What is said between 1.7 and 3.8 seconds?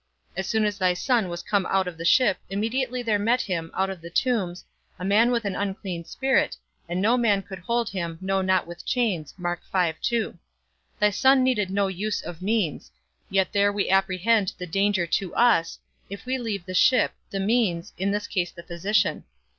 of the ship, immediately there met him,